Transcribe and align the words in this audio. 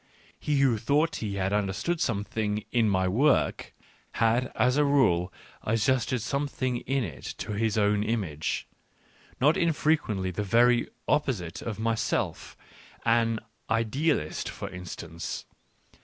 He 0.39 0.61
who 0.61 0.79
thought 0.79 1.17
he 1.17 1.35
had 1.35 1.53
understood 1.53 2.01
something 2.01 2.63
in 2.71 2.89
my 2.89 3.07
work, 3.07 3.71
had 4.13 4.51
as 4.55 4.75
a 4.75 4.83
rule 4.83 5.31
adjusted 5.61 6.23
some 6.23 6.47
thing 6.47 6.77
in 6.87 7.03
it 7.03 7.23
to 7.37 7.51
his 7.51 7.77
own 7.77 8.01
image— 8.01 8.67
not 9.39 9.55
infrequently 9.55 10.31
the 10.31 10.41
very 10.41 10.87
opposite 11.07 11.61
of 11.61 11.77
myself, 11.77 12.57
an" 13.05 13.41
idealist," 13.79 14.49
for 14.49 14.71
instance. 14.71 15.45